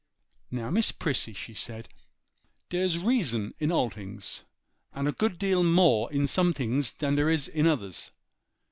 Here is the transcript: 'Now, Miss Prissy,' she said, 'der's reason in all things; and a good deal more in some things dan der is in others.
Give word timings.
'Now, 0.49 0.71
Miss 0.71 0.91
Prissy,' 0.91 1.31
she 1.33 1.53
said, 1.53 1.87
'der's 2.71 2.97
reason 2.97 3.53
in 3.59 3.71
all 3.71 3.91
things; 3.91 4.45
and 4.93 5.07
a 5.07 5.11
good 5.11 5.37
deal 5.37 5.63
more 5.63 6.11
in 6.11 6.25
some 6.25 6.55
things 6.55 6.91
dan 6.91 7.13
der 7.13 7.29
is 7.29 7.47
in 7.47 7.67
others. 7.67 8.09